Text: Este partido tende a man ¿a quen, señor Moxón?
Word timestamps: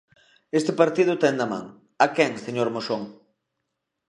Este 0.59 0.71
partido 0.81 1.19
tende 1.23 1.43
a 1.45 1.49
man 1.53 1.65
¿a 2.05 2.05
quen, 2.15 2.31
señor 2.45 2.67
Moxón? 2.75 3.03